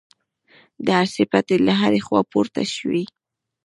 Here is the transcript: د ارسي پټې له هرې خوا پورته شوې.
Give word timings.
د 0.85 0.87
ارسي 1.01 1.23
پټې 1.31 1.57
له 1.67 1.73
هرې 1.81 2.01
خوا 2.05 2.21
پورته 2.31 2.61
شوې. 2.75 3.03